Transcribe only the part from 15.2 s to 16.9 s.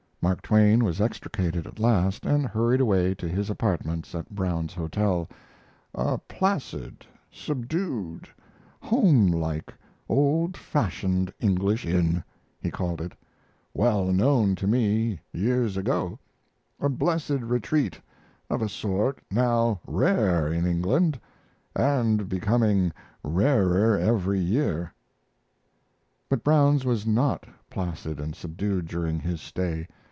years ago, a